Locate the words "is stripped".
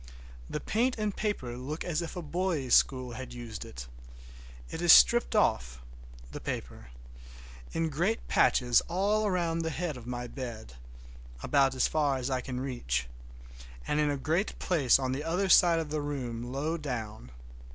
4.81-5.35